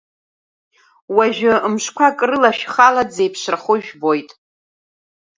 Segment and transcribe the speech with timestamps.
[1.15, 4.29] Уажәы мшқәак рыла шәхала дзеиԥшрахо жәбоит.